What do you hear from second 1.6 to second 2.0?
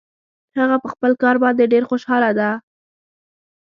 ډېر